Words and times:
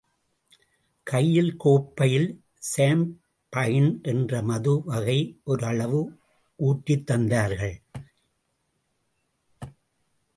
கையில் 1.03 1.57
கோப்பையில் 1.57 2.29
சாம்பயின் 2.77 4.01
என்ற 4.01 4.41
மதுவகை 4.41 5.19
ஒரு 5.43 5.65
அளவு 5.65 6.01
ஊற்றித் 6.55 7.11
தந்தார்கள். 7.11 7.75